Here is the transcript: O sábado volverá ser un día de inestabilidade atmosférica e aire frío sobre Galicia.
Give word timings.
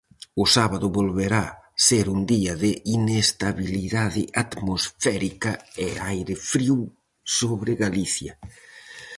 O 0.43 0.45
sábado 0.55 0.87
volverá 0.99 1.45
ser 1.87 2.05
un 2.15 2.19
día 2.33 2.53
de 2.63 2.71
inestabilidade 2.97 4.21
atmosférica 4.43 5.51
e 5.85 5.87
aire 6.11 6.35
frío 6.51 6.79
sobre 7.37 7.71
Galicia. 7.83 8.31